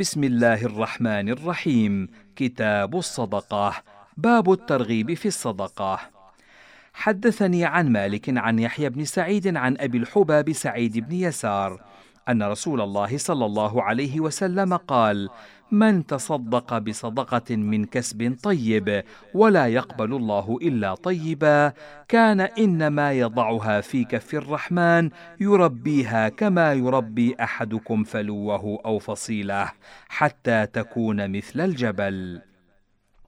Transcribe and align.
بسم 0.00 0.24
الله 0.24 0.64
الرحمن 0.64 1.28
الرحيم. 1.28 2.08
كتاب 2.36 2.96
الصدقة. 2.96 3.74
باب 4.16 4.52
الترغيب 4.52 5.14
في 5.14 5.28
الصدقة. 5.28 6.00
حدثني 6.92 7.64
عن 7.64 7.92
مالك 7.92 8.38
عن 8.38 8.58
يحيى 8.58 8.88
بن 8.88 9.04
سعيد 9.04 9.56
عن 9.56 9.76
أبي 9.80 9.98
الحباب 9.98 10.52
سعيد 10.52 10.98
بن 10.98 11.14
يسار 11.14 11.80
أن 12.28 12.42
رسول 12.42 12.80
الله 12.80 13.18
صلى 13.18 13.46
الله 13.46 13.82
عليه 13.82 14.20
وسلم 14.20 14.76
قال 14.76 15.28
من 15.72 16.06
تصدق 16.06 16.78
بصدقة 16.78 17.56
من 17.56 17.84
كسب 17.84 18.36
طيب 18.42 19.04
ولا 19.34 19.66
يقبل 19.66 20.14
الله 20.14 20.58
إلا 20.62 20.94
طيبا. 20.94 21.72
كان 22.08 22.40
إنما 22.40 23.12
يضعها 23.12 23.80
في 23.80 24.04
كف 24.04 24.34
الرحمن 24.34 25.10
يربيها 25.40 26.28
كما 26.28 26.72
يربي 26.72 27.36
أحدكم 27.40 28.04
فلوه 28.04 28.80
أو 28.84 28.98
فصيلة 28.98 29.72
حتى 30.08 30.66
تكون 30.66 31.36
مثل 31.36 31.60
الجبل. 31.60 32.40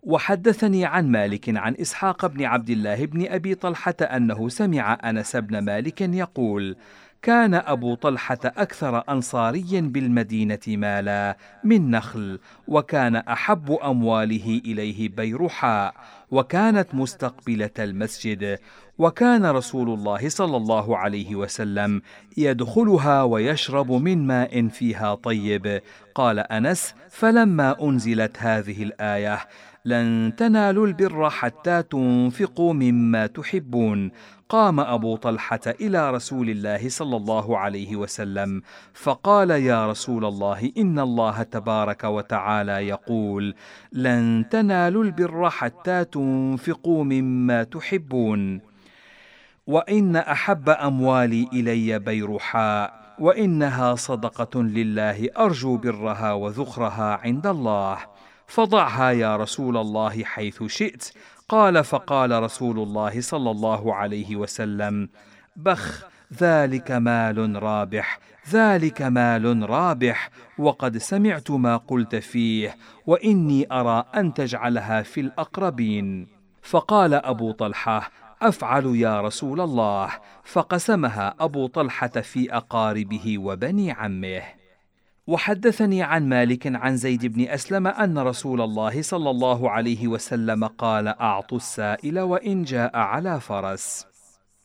وحدثني 0.02 0.84
عن 0.84 1.08
مالك 1.08 1.56
عن 1.56 1.74
إسحاق 1.80 2.26
بن 2.26 2.44
عبد 2.44 2.70
الله 2.70 3.06
بن 3.06 3.26
أبي 3.26 3.54
طلحة 3.54 3.94
أنه 4.00 4.48
سمع 4.48 4.98
أنس 5.04 5.36
بن 5.36 5.58
مالك 5.58 6.00
يقول 6.00 6.76
كان 7.22 7.54
أبو 7.54 7.94
طلحة 7.94 8.38
أكثر 8.44 9.02
أنصاري 9.08 9.80
بالمدينة 9.80 10.58
مالا 10.68 11.36
من 11.64 11.90
نخل 11.90 12.38
وكان 12.68 13.16
أحب 13.16 13.72
أمواله 13.72 14.60
إليه 14.64 15.08
بيرحاء 15.08 15.94
وكانت 16.30 16.94
مستقبلة 16.94 17.70
المسجد 17.78 18.58
وكان 18.98 19.46
رسول 19.46 19.90
الله 19.90 20.28
صلى 20.28 20.56
الله 20.56 20.98
عليه 20.98 21.36
وسلم 21.36 22.02
يدخلها 22.36 23.22
ويشرب 23.22 23.92
من 23.92 24.26
ماء 24.26 24.68
فيها 24.68 25.14
طيب. 25.14 25.82
قال 26.14 26.38
أنس 26.38 26.94
فلما 27.10 27.88
أنزلت 27.88 28.36
هذه 28.38 28.82
الآية 28.82 29.38
لن 29.84 30.32
تنالوا 30.36 30.86
البر 30.86 31.30
حتى 31.30 31.82
تنفقوا 31.82 32.74
مما 32.74 33.26
تحبون 33.26 34.10
قام 34.52 34.80
أبو 34.80 35.16
طلحة 35.16 35.60
إلى 35.66 36.10
رسول 36.10 36.50
الله 36.50 36.88
صلى 36.88 37.16
الله 37.16 37.58
عليه 37.58 37.96
وسلم 37.96 38.62
فقال 38.94 39.50
يا 39.50 39.90
رسول 39.90 40.24
الله 40.24 40.72
إن 40.78 40.98
الله 40.98 41.42
تبارك 41.42 42.04
وتعالى 42.04 42.72
يقول 42.88 43.54
لن 43.92 44.44
تنالوا 44.50 45.04
البر 45.04 45.50
حتى 45.50 46.04
تنفقوا 46.04 47.04
مما 47.04 47.64
تحبون 47.64 48.60
وإن 49.66 50.16
أحب 50.16 50.68
أموالي 50.68 51.48
إلي 51.52 51.98
بيرحاء 51.98 53.14
وإنها 53.18 53.94
صدقة 53.94 54.62
لله 54.62 55.28
أرجو 55.38 55.76
برها 55.76 56.32
وذخرها 56.32 57.20
عند 57.24 57.46
الله 57.46 57.98
فضعها 58.46 59.10
يا 59.10 59.36
رسول 59.36 59.76
الله 59.76 60.24
حيث 60.24 60.62
شئت 60.62 61.12
قال 61.52 61.84
فقال 61.84 62.42
رسول 62.42 62.78
الله 62.78 63.20
صلى 63.20 63.50
الله 63.50 63.94
عليه 63.94 64.36
وسلم 64.36 65.08
بخ 65.56 66.04
ذلك 66.40 66.90
مال 66.90 67.62
رابح 67.62 68.18
ذلك 68.50 69.02
مال 69.02 69.70
رابح 69.70 70.30
وقد 70.58 70.98
سمعت 70.98 71.50
ما 71.50 71.76
قلت 71.76 72.16
فيه 72.16 72.76
وإني 73.06 73.66
أرى 73.72 74.04
أن 74.14 74.34
تجعلها 74.34 75.02
في 75.02 75.20
الأقربين. 75.20 76.26
فقال 76.62 77.14
أبو 77.14 77.52
طلحة 77.52 78.10
أفعل 78.42 78.86
يا 78.96 79.20
رسول 79.20 79.60
الله. 79.60 80.08
فقسمها 80.44 81.34
أبو 81.40 81.66
طلحة 81.66 82.08
في 82.08 82.56
أقاربه 82.56 83.38
وبني 83.38 83.90
عمه. 83.90 84.61
وحدثني 85.26 86.02
عن 86.02 86.28
مالك 86.28 86.66
عن 86.66 86.96
زيد 86.96 87.26
بن 87.26 87.48
أسلم 87.48 87.86
أن 87.86 88.18
رسول 88.18 88.60
الله 88.60 89.02
صلى 89.02 89.30
الله 89.30 89.70
عليه 89.70 90.08
وسلم 90.08 90.64
قال 90.64 91.08
أعطوا 91.08 91.58
السائل 91.58 92.20
وإن 92.20 92.62
جاء 92.62 92.96
على 92.96 93.40
فرس. 93.40 94.06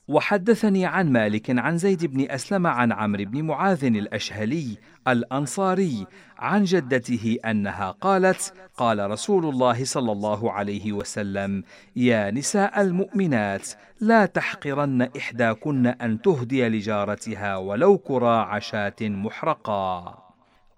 وحدثني 0.08 0.86
عن 0.86 1.12
مالك 1.12 1.60
عن 1.60 1.78
زيد 1.78 2.06
بن 2.06 2.32
أسلم 2.32 2.68
عن 2.68 2.92
عمرو 2.92 3.26
بن 3.26 3.42
معاذ 3.42 3.86
الأشهلي 3.86 4.78
الأنصاري 5.08 6.08
عن 6.38 6.64
جدته 6.64 7.38
أنها 7.46 7.92
قالت 7.92 8.54
قال 8.78 9.12
رسول 9.12 9.46
الله 9.46 9.86
صلى 9.86 10.12
الله 10.12 10.52
عليه 10.52 10.94
وسلم 10.94 11.64
يا 11.96 12.32
نساء 12.32 12.82
المؤمنات 12.82 13.70
لا 14.02 14.26
تحقرن 14.26 15.02
إحداكن 15.02 15.88
أن 15.88 16.22
تهدي 16.22 16.70
لجارتها 16.70 17.58
ولو 17.58 17.98
كراع 17.98 18.60
شاة 18.60 18.96
محرقا. 19.02 20.27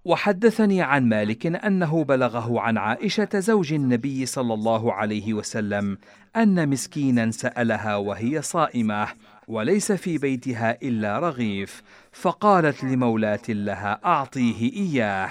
وحدثني 0.06 0.82
عن 0.82 1.10
مالك 1.10 1.46
أنه 1.46 2.04
بلغه 2.04 2.60
عن 2.60 2.78
عائشة 2.78 3.30
زوج 3.34 3.74
النبي 3.74 4.26
صلى 4.26 4.54
الله 4.54 4.94
عليه 4.94 5.34
وسلم 5.34 5.98
أن 6.36 6.70
مسكينا 6.70 7.32
سألها 7.32 7.96
وهي 7.96 8.42
صائمة 8.42 9.08
وليس 9.48 9.92
في 9.92 10.18
بيتها 10.18 10.78
إلا 10.84 11.20
رغيف 11.20 11.84
فقالت 12.12 12.84
لمولاة 12.84 13.50
لها 13.50 14.00
أعطيه 14.06 14.74
إياه. 14.74 15.30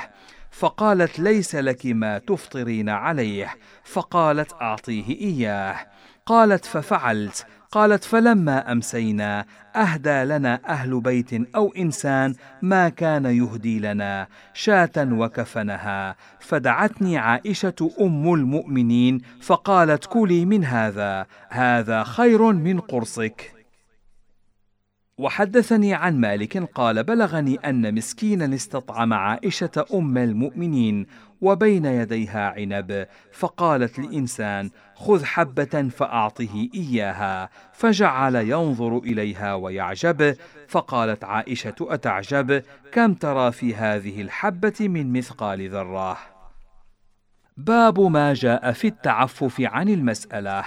فقالت 0.51 1.19
ليس 1.19 1.55
لك 1.55 1.87
ما 1.87 2.19
تفطرين 2.19 2.89
عليه 2.89 3.55
فقالت 3.85 4.53
أعطيه 4.53 5.21
إياه. 5.21 5.77
قالت 6.27 6.65
ففعلت 6.65 7.47
قالت 7.71 8.05
فلما 8.05 8.73
أمسينا 8.73 9.45
أهدى 9.77 10.25
لنا 10.25 10.61
أهل 10.69 11.01
بيت 11.01 11.55
أو 11.56 11.73
إنسان 11.77 12.34
ما 12.62 12.89
كان 12.89 13.25
يهدي 13.25 13.79
لنا 13.79 14.27
شاة 14.55 14.91
وكفنها. 14.97 16.17
فدعتني 16.41 17.19
عائشة 17.19 17.91
أم 18.01 18.34
المؤمنين 18.34 19.21
فقالت 19.41 20.06
كلي 20.06 20.45
من 20.45 20.65
هذا 20.65 21.27
هذا 21.49 22.05
خير 22.05 22.53
من 22.53 22.81
قرصك. 22.81 23.59
وحدثني 25.19 25.95
عن 25.95 26.21
مالك 26.21 26.56
قال 26.56 27.05
بلغني 27.05 27.56
أن 27.56 27.95
مسكينا 27.95 28.55
استطعم 28.55 29.12
عائشة 29.12 29.85
أم 29.95 30.19
المؤمنين 30.19 31.06
وبين 31.41 31.84
يديها 31.84 32.49
عنب 32.49 33.06
فقالت 33.32 33.99
لانسان 33.99 34.71
خذ 34.94 35.25
حبة 35.25 35.88
فأعطه 35.88 36.69
إياها. 36.75 37.50
فجعل 37.72 38.34
ينظر 38.37 38.99
إليها 38.99 39.54
ويعجب 39.54 40.37
فقالت 40.69 41.25
عائشة 41.25 41.75
أتعجب؟ 41.81 42.62
كم 42.93 43.15
ترى 43.15 43.53
في 43.53 43.75
هذه 43.75 44.22
الحبة 44.22 44.75
من 44.81 45.12
مثقال 45.12 45.71
ذرة؟ 45.71 46.19
باب 47.56 48.00
ما 48.00 48.34
جاء 48.34 48.72
في 48.72 48.87
التعفف 48.87 49.60
عن 49.60 49.88
المسألة. 49.88 50.65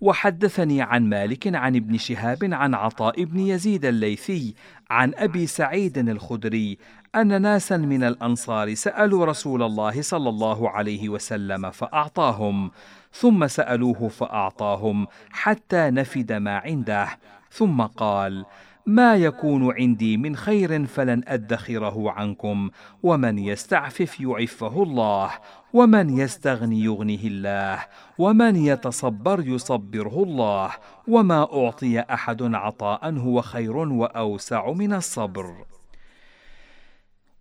وحدثني 0.00 0.82
عن 0.82 1.08
مالك 1.08 1.54
عن 1.54 1.76
ابن 1.76 1.98
شهاب 1.98 2.38
عن 2.54 2.74
عطاء 2.74 3.24
بن 3.24 3.38
يزيد 3.38 3.84
الليثي 3.84 4.54
عن 4.90 5.12
أبي 5.14 5.46
سعيد 5.46 5.98
الخدري 5.98 6.78
أن 7.16 7.42
ناسا 7.42 7.76
من 7.76 8.04
الأنصار 8.04 8.74
سألوا 8.74 9.24
رسول 9.24 9.62
الله 9.62 10.02
صلى 10.02 10.28
الله 10.28 10.70
عليه 10.70 11.08
وسلم 11.08 11.70
فأعطاهم 11.70 12.70
ثم 13.12 13.46
سألوه 13.46 14.08
فأعطاهم 14.08 15.06
حتى 15.30 15.90
نفد 15.90 16.32
ما 16.32 16.58
عنده 16.58 17.08
ثم 17.50 17.82
قال 17.82 18.44
ما 18.86 19.16
يكون 19.16 19.72
عندي 19.72 20.16
من 20.16 20.36
خير 20.36 20.86
فلن 20.86 21.22
أدخره 21.26 22.10
عنكم 22.10 22.70
ومن 23.02 23.38
يستعفف 23.38 24.20
يعفه 24.20 24.82
الله 24.82 25.30
ومن 25.72 26.18
يستغني 26.18 26.84
يغنه 26.84 27.24
الله 27.24 27.84
ومن 28.18 28.56
يتصبر 28.56 29.40
يصبره 29.46 30.22
الله 30.22 30.70
وما 31.08 31.42
أعطي 31.52 32.00
أحد 32.00 32.54
عطاء 32.54 33.14
هو 33.14 33.42
خير 33.42 33.76
وأوسع 33.76 34.72
من 34.72 34.92
الصبر. 34.92 35.75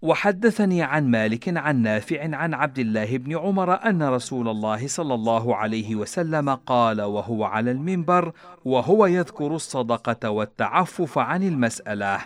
وحدثني 0.05 0.81
عن 0.81 1.11
مالك 1.11 1.57
عن 1.57 1.81
نافع 1.81 2.35
عن 2.35 2.53
عبد 2.53 2.79
الله 2.79 3.17
بن 3.17 3.37
عمر 3.37 3.73
أن 3.73 4.03
رسول 4.03 4.47
الله 4.47 4.87
صلى 4.87 5.13
الله 5.13 5.55
عليه 5.55 5.95
وسلم 5.95 6.49
قال 6.49 7.01
وهو 7.01 7.43
على 7.43 7.71
المنبر 7.71 8.31
وهو 8.65 9.05
يذكر 9.05 9.55
الصدقة 9.55 10.29
والتعفف 10.29 11.17
عن 11.17 11.43
المسألة 11.43 12.19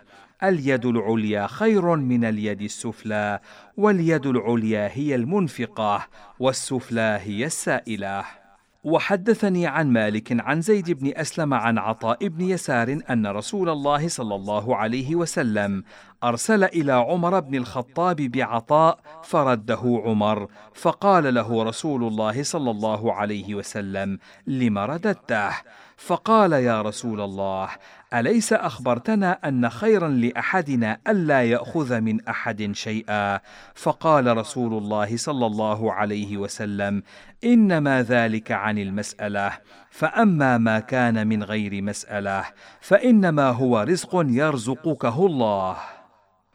اليد 0.44 0.86
العليا 0.86 1.48
خير 1.48 1.96
من 1.96 2.26
اليد 2.26 2.62
السفلى 2.62 3.40
واليد 3.78 4.26
العليا 4.26 4.90
هي 4.94 5.16
المنفقة 5.16 6.08
والسفلى 6.40 7.20
هي 7.24 7.46
السائلة. 7.46 8.39
وحدثني 8.84 9.68
عن 9.68 9.94
مالك 9.94 10.42
عن 10.42 10.62
زيد 10.62 10.92
بن 10.92 11.12
أسلم 11.16 11.54
عن 11.54 11.78
عطاء 11.78 12.28
بن 12.28 12.42
يسار 12.42 13.00
أن 13.10 13.28
رسول 13.28 13.70
الله 13.70 14.08
صلى 14.08 14.36
الله 14.36 14.76
عليه 14.76 15.16
وسلم 15.16 15.84
أرسل 16.24 16.64
إلى 16.64 16.92
عمر 16.92 17.40
بن 17.40 17.56
الخطاب 17.56 18.16
بعطاء 18.16 19.00
فرده 19.24 20.02
عمر 20.06 20.48
فقال 20.74 21.34
له 21.34 21.64
رسول 21.64 22.04
الله 22.04 22.44
صلى 22.44 22.72
الله 22.72 23.14
عليه 23.14 23.56
وسلم 23.56 24.20
لم 24.48 24.78
رددته؟ 24.78 25.52
فقال 26.00 26.54
يا 26.54 26.82
رسول 26.82 27.22
الله 27.22 27.70
أليس 28.14 28.54
أخبرتنا 28.54 29.40
أن 29.46 29.70
خيرا 29.70 30.08
لأحدنا 30.08 30.98
ألا 31.08 31.44
يأخذ 31.44 32.02
من 32.02 32.28
أحد 32.28 32.72
شيئا؟ 32.72 33.40
فقال 33.76 34.38
رسول 34.38 34.74
الله 34.74 35.18
صلى 35.18 35.46
الله 35.46 35.94
عليه 35.94 36.38
وسلم 36.38 37.04
إنما 37.44 38.04
ذلك 38.04 38.52
عن 38.52 38.78
المسألة 38.78 39.52
فأما 39.90 40.58
ما 40.58 40.80
كان 40.80 41.28
من 41.28 41.44
غير 41.44 41.82
مسألة 41.82 42.46
فإنما 42.82 43.50
هو 43.50 43.82
رزق 43.82 44.26
يرزقكه 44.28 45.26
الله. 45.26 45.99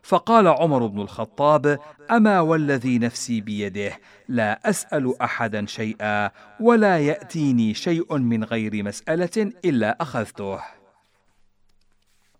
فقال 0.05 0.49
عمر 0.49 0.87
بن 0.87 1.01
الخطاب 1.01 1.79
أما 2.11 2.41
والذي 2.41 2.99
نفسي 2.99 3.41
بيده 3.41 3.99
لا 4.29 4.71
أسأل 4.71 5.23
أحدا 5.23 5.67
شيئا 5.67 6.31
ولا 6.61 6.99
يأتيني 6.99 7.75
شيء 7.75 8.19
من 8.19 8.45
غير 8.45 8.83
مسألة 8.83 9.53
إلا 9.65 10.03
أخذته. 10.03 10.84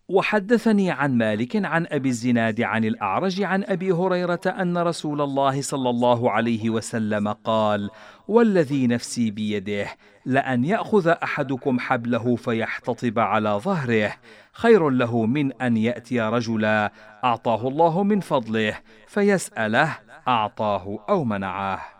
وحدثني 0.09 0.91
عن 0.91 1.17
مالك 1.17 1.65
عن 1.65 1.87
أبي 1.89 2.09
الزناد 2.09 2.61
عن 2.61 2.85
الأعرج 2.85 3.41
عن 3.41 3.63
أبي 3.63 3.91
هريرة 3.91 4.41
أن 4.45 4.77
رسول 4.77 5.21
الله 5.21 5.61
صلى 5.61 5.89
الله 5.89 6.31
عليه 6.31 6.69
وسلم 6.69 7.27
قال 7.27 7.89
والذي 8.27 8.87
نفسي 8.87 9.31
بيده 9.31 9.87
لأن 10.25 10.65
يأخذ 10.65 11.07
أحدكم 11.07 11.79
حبله 11.79 12.35
فيحتطب 12.35 13.19
على 13.19 13.49
ظهره. 13.49 14.13
خير 14.53 14.89
له 14.89 15.25
من 15.25 15.53
أن 15.61 15.77
يأتي 15.77 16.21
رجلا 16.21 16.91
أعطاه 17.23 17.67
الله 17.67 18.03
من 18.03 18.19
فضله 18.19 18.77
فيسأله 19.07 19.97
أعطاه 20.27 21.05
أو 21.09 21.23
منعه. 21.23 21.94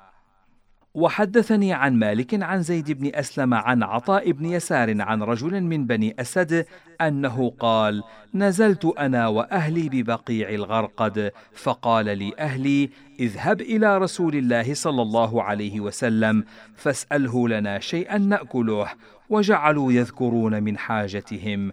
وحدثني 0.95 1.73
عن 1.73 1.93
مالك 1.99 2.43
عن 2.43 2.61
زيد 2.61 2.91
بن 2.91 3.11
أسلم 3.15 3.53
عن 3.53 3.83
عطاء 3.83 4.31
بن 4.31 4.45
يسار 4.45 5.01
عن 5.01 5.23
رجل 5.23 5.61
من 5.61 5.85
بني 5.85 6.15
أسد 6.19 6.65
أنه 7.01 7.53
قال 7.59 8.03
نزلت 8.33 8.85
أنا 8.85 9.27
وأهلي 9.27 9.89
ببقيع 9.89 10.49
الغرقد 10.49 11.31
فقال 11.53 12.17
لي 12.17 12.33
أهلي 12.39 12.89
اذهب 13.19 13.61
إلى 13.61 13.97
رسول 13.97 14.35
الله 14.35 14.73
صلى 14.73 15.01
الله 15.01 15.43
عليه 15.43 15.79
وسلم 15.79 16.43
فاسأله 16.75 17.49
لنا 17.49 17.79
شيئا 17.79 18.17
نأكله 18.17 18.87
وجعلوا 19.29 19.91
يذكرون 19.91 20.63
من 20.63 20.77
حاجتهم. 20.77 21.71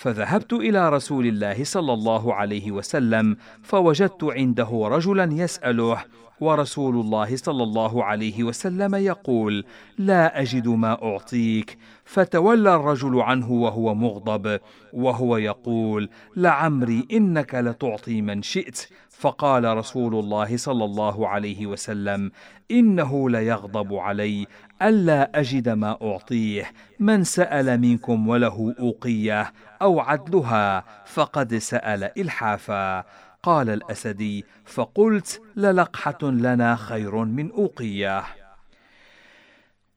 فذهبت 0.00 0.52
إلى 0.52 0.88
رسول 0.88 1.26
الله 1.26 1.64
صلى 1.64 1.92
الله 1.92 2.34
عليه 2.34 2.72
وسلم 2.72 3.36
فوجدت 3.62 4.24
عنده 4.24 4.70
رجلا 4.72 5.28
يسأله 5.32 6.04
ورسول 6.40 6.94
الله 7.00 7.36
صلى 7.36 7.62
الله 7.62 8.04
عليه 8.04 8.44
وسلم 8.44 8.94
يقول 8.94 9.64
لا 9.98 10.40
أجد 10.40 10.68
ما 10.68 11.02
أعطيك. 11.02 11.78
فتولى 12.04 12.74
الرجل 12.74 13.20
عنه 13.20 13.52
وهو 13.52 13.94
مغضب 13.94 14.60
وهو 14.92 15.36
يقول 15.36 16.08
لعمري 16.36 17.06
إنك 17.12 17.54
لتعطي 17.54 18.22
من 18.22 18.42
شئت. 18.42 18.86
فقال 19.10 19.76
رسول 19.76 20.14
الله 20.14 20.56
صلى 20.56 20.84
الله 20.84 21.28
عليه 21.28 21.66
وسلم 21.66 22.30
إنه 22.70 23.30
ليغضب 23.30 23.94
علي 23.94 24.46
ألا 24.82 25.40
أجد 25.40 25.68
ما 25.68 25.98
أعطيه 26.02 26.72
من 26.98 27.24
سأل 27.24 27.80
منكم 27.80 28.28
وله 28.28 28.74
أوقية 28.78 29.52
أو 29.82 30.00
عدلها 30.00 30.84
فقد 31.06 31.54
سأل 31.54 32.20
إلحافا. 32.20 33.04
قال 33.42 33.70
الأسدي 33.70 34.44
فقلت 34.64 35.42
للقحة 35.56 36.18
لنا 36.22 36.76
خير 36.76 37.24
من 37.24 37.50
أوقية. 37.50 38.22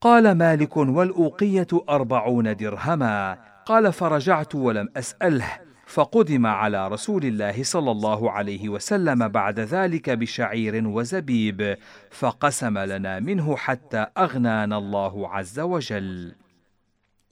قال 0.02 0.32
مالك 0.32 0.78
والأوقية 0.78 1.68
أربعون 1.90 2.56
درهما. 2.56 3.38
قال 3.66 3.94
فرجعت 3.94 4.56
ولم 4.56 4.90
أسأله. 4.98 5.73
فقدم 5.86 6.46
على 6.46 6.88
رسول 6.88 7.26
الله 7.26 7.64
صلى 7.64 7.92
الله 7.92 8.32
عليه 8.32 8.70
وسلم 8.70 9.28
بعد 9.28 9.60
ذلك 9.60 10.10
بشعير 10.10 10.88
وزبيب 10.88 11.78
فقسم 12.12 12.78
لنا 12.78 13.20
منه 13.20 13.56
حتى 13.56 14.06
أغنانا 14.18 14.78
الله 14.78 15.30
عز 15.30 15.60
وجل. 15.60 16.36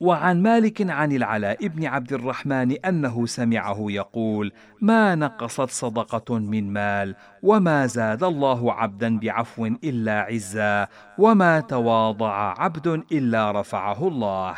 وعن 0.02 0.42
مالك 0.42 0.90
عن 0.90 1.12
العلاء 1.12 1.68
بن 1.68 1.86
عبد 1.86 2.14
الرحمن 2.14 2.72
أنه 2.72 3.26
سمعه 3.26 3.78
يقول 3.80 4.52
ما 4.82 5.16
نقصت 5.16 5.70
صدقة 5.70 6.40
من 6.40 6.74
مال 6.74 7.16
وما 7.44 7.86
زاد 7.88 8.24
الله 8.24 8.74
عبدا 8.74 9.20
بعفو 9.20 9.66
إلا 9.66 10.22
عزا 10.22 10.88
وما 11.18 11.60
تواضع 11.60 12.54
عبد 12.58 12.88
إلا 13.12 13.52
رفعه 13.52 14.08
الله 14.08 14.56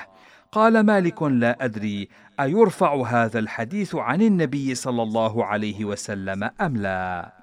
قال 0.54 0.80
مالك 0.80 1.24
لا 1.24 1.66
أدري 1.66 2.08
أيرفع 2.40 3.02
هذا 3.08 3.40
الحديث 3.40 3.96
عن 3.96 4.22
النبي 4.22 4.76
صلى 4.76 5.04
الله 5.04 5.46
عليه 5.46 5.86
وسلم 5.86 6.50
أم 6.62 6.78
لا؟ 6.78 7.34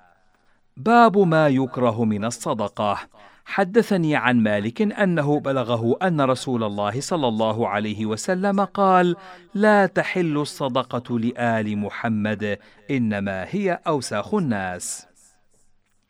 باب 0.76 1.18
ما 1.18 1.48
يكره 1.48 2.04
من 2.04 2.24
الصدقة. 2.24 2.98
حدثني 3.44 4.16
عن 4.16 4.40
مالك 4.42 4.82
أنه 4.82 5.40
بلغه 5.40 5.96
أن 6.02 6.20
رسول 6.20 6.64
الله 6.64 7.00
صلى 7.00 7.28
الله 7.28 7.68
عليه 7.68 8.06
وسلم 8.06 8.60
قال 8.60 9.16
لا 9.54 9.86
تحل 9.86 10.36
الصدقة 10.36 11.18
لآل 11.18 11.78
محمد 11.78 12.58
إنما 12.90 13.46
هي 13.48 13.80
أوساخ 13.86 14.34
الناس. 14.34 15.09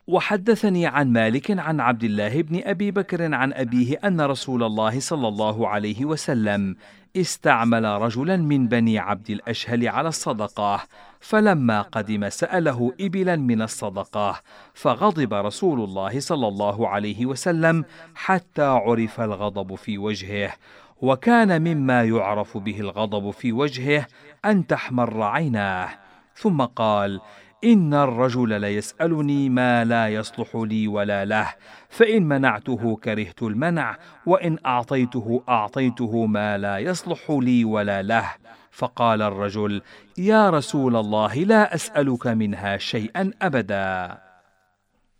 وحدثني 0.07 0.85
عن 0.87 1.13
مالك 1.13 1.59
عن 1.59 1.79
عبد 1.79 2.03
الله 2.03 2.41
بن 2.41 2.61
أبي 2.63 2.91
بكر 2.91 3.33
عن 3.33 3.53
أبيه 3.53 3.99
أن 4.03 4.21
رسول 4.21 4.63
الله 4.63 4.99
صلى 4.99 5.27
الله 5.27 5.67
عليه 5.67 6.05
وسلم 6.05 6.75
استعمل 7.15 7.85
رجلا 7.85 8.37
من 8.37 8.67
بني 8.67 8.99
عبد 8.99 9.29
الأشهل 9.29 9.87
على 9.87 10.09
الصدقة 10.09 10.83
فلما 11.19 11.81
قدم 11.81 12.29
سأله 12.29 12.93
إبلا 12.99 13.35
من 13.35 13.61
الصدقة 13.61 14.41
فغضب 14.73 15.33
رسول 15.33 15.83
الله 15.83 16.19
صلى 16.19 16.47
الله 16.47 16.87
عليه 16.87 17.25
وسلم 17.25 17.85
حتى 18.15 18.63
عرف 18.63 19.21
الغضب 19.21 19.75
في 19.75 19.97
وجهه 19.97 20.53
وكان 21.01 21.61
مما 21.61 22.03
يعرف 22.03 22.57
به 22.57 22.79
الغضب 22.79 23.31
في 23.31 23.51
وجهه 23.51 24.07
أن 24.45 24.67
تحمر 24.67 25.23
عيناه. 25.23 25.89
ثم 26.35 26.61
قال 26.61 27.21
إن 27.63 27.93
الرجل 27.93 28.61
ليسألني 28.61 29.49
ما 29.49 29.85
لا 29.85 30.07
يصلح 30.07 30.55
لي 30.55 30.87
ولا 30.87 31.25
له 31.25 31.53
فإن 31.89 32.23
منعته 32.23 32.95
كرهت 32.95 33.43
المنع 33.43 33.97
وإن 34.25 34.57
أعطيته 34.65 35.43
أعطيته 35.49 36.25
ما 36.25 36.57
لا 36.57 36.77
يصلح 36.77 37.19
لي 37.29 37.65
ولا 37.65 38.01
له. 38.01 38.31
فقال 38.71 39.21
الرجل 39.21 39.81
يا 40.17 40.49
رسول 40.49 40.95
الله 40.95 41.35
لا 41.35 41.75
أسألك 41.75 42.27
منها 42.27 42.77
شيئا 42.77 43.31
أبدا. 43.41 44.17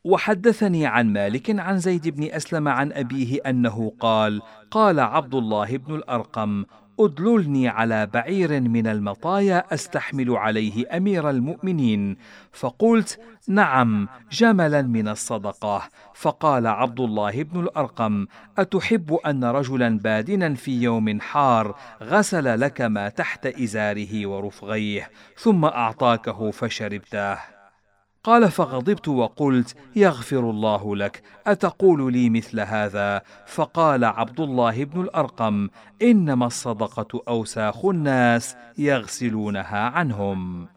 وحدثني 0.04 0.86
عن 0.86 1.14
مالك 1.14 1.60
عن 1.60 1.78
زيد 1.78 2.08
بن 2.08 2.24
أسلم 2.24 2.68
عن 2.68 2.92
أبيه 2.94 3.40
أنه 3.46 3.94
قال 4.00 4.42
قال 4.72 5.00
عبد 5.00 5.36
الله 5.36 5.78
بن 5.78 5.96
الأرقم 5.96 6.66
أدللني 7.00 7.68
على 7.68 8.06
بعير 8.06 8.62
من 8.62 8.88
المطايا 8.88 9.74
أستحمل 9.74 10.30
عليه 10.30 10.98
أمير 10.98 11.30
المؤمنين. 11.30 12.18
فقلت 12.52 13.20
نعم 13.48 14.08
جملا 14.32 14.82
من 14.82 15.08
الصدقة. 15.08 15.90
فقال 16.14 16.68
عبد 16.68 17.00
الله 17.00 17.44
بن 17.44 17.60
الأرقم 17.60 18.26
أتحب 18.58 19.14
أن 19.14 19.44
رجلا 19.44 19.98
بادنا 19.98 20.54
في 20.54 20.82
يوم 20.82 21.22
حار 21.22 21.76
غسل 22.04 22.60
لك 22.60 22.82
ما 22.82 23.10
تحت 23.10 23.46
إزاره 23.46 24.26
ورفغيه 24.26 25.10
ثم 25.38 25.66
أعطاكه 25.66 26.52
فشربته. 26.52 27.61
قال 28.24 28.52
فغضبت 28.52 29.08
وقلت 29.08 29.76
يغفر 29.96 30.50
الله 30.50 30.96
لك 30.96 31.24
أتقول 31.48 32.14
لي 32.14 32.30
مثل 32.30 32.60
هذا؟ 32.60 33.22
فقال 33.48 34.06
عبد 34.06 34.40
الله 34.40 34.84
بن 34.84 35.02
الأرقم 35.02 35.70
إنما 36.02 36.46
الصدقة 36.46 37.22
أوساخ 37.28 37.86
الناس 37.86 38.56
يغسلونها 38.78 39.80
عنهم. 39.80 40.68